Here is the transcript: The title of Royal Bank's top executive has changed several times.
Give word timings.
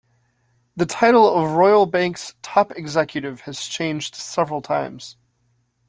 The 0.75 0.87
title 0.87 1.31
of 1.31 1.51
Royal 1.51 1.85
Bank's 1.85 2.33
top 2.41 2.71
executive 2.75 3.41
has 3.41 3.59
changed 3.67 4.15
several 4.15 4.59
times. 4.59 5.15